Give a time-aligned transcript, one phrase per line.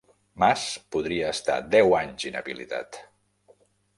[0.43, 0.61] Mas
[0.95, 3.01] podria estar deu anys inhabilitat